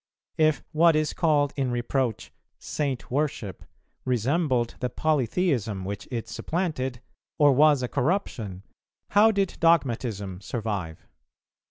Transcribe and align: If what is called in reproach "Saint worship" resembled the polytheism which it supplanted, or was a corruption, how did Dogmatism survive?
If 0.39 0.63
what 0.71 0.95
is 0.95 1.13
called 1.13 1.53
in 1.55 1.69
reproach 1.69 2.31
"Saint 2.57 3.11
worship" 3.11 3.63
resembled 4.03 4.73
the 4.79 4.89
polytheism 4.89 5.85
which 5.85 6.07
it 6.09 6.27
supplanted, 6.27 7.01
or 7.37 7.51
was 7.51 7.83
a 7.83 7.87
corruption, 7.87 8.63
how 9.09 9.29
did 9.29 9.57
Dogmatism 9.59 10.41
survive? 10.41 11.05